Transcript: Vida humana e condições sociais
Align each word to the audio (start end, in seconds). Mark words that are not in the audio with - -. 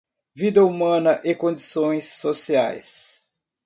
Vida 0.33 0.61
humana 0.65 1.21
e 1.23 1.35
condições 1.35 2.05
sociais 2.05 3.29